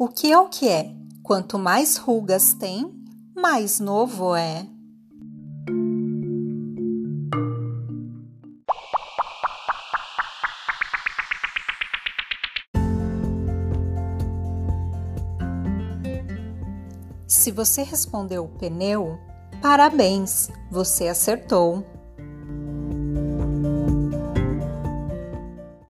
[0.00, 0.94] O que é o que é?
[1.24, 2.88] Quanto mais rugas tem,
[3.34, 4.64] mais novo é.
[17.26, 19.18] Se você respondeu pneu,
[19.60, 21.97] parabéns, você acertou.